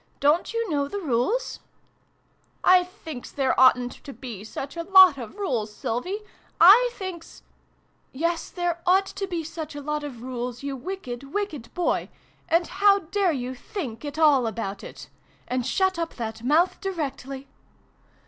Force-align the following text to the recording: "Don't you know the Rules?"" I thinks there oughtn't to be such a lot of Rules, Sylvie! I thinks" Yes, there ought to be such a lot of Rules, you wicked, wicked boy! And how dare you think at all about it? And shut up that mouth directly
"Don't 0.29 0.51
you 0.51 0.67
know 0.67 0.87
the 0.87 0.99
Rules?"" 0.99 1.59
I 2.63 2.83
thinks 2.83 3.29
there 3.31 3.53
oughtn't 3.59 3.91
to 4.03 4.11
be 4.13 4.43
such 4.43 4.75
a 4.75 4.81
lot 4.81 5.19
of 5.19 5.35
Rules, 5.37 5.71
Sylvie! 5.71 6.21
I 6.59 6.89
thinks" 6.93 7.43
Yes, 8.11 8.49
there 8.49 8.81
ought 8.87 9.05
to 9.05 9.27
be 9.27 9.43
such 9.43 9.75
a 9.75 9.79
lot 9.81 10.03
of 10.03 10.23
Rules, 10.23 10.63
you 10.63 10.75
wicked, 10.75 11.31
wicked 11.35 11.71
boy! 11.75 12.09
And 12.49 12.65
how 12.65 12.97
dare 13.13 13.31
you 13.31 13.53
think 13.53 14.03
at 14.03 14.17
all 14.17 14.47
about 14.47 14.83
it? 14.83 15.07
And 15.47 15.67
shut 15.67 15.99
up 15.99 16.15
that 16.15 16.41
mouth 16.43 16.81
directly 16.81 17.47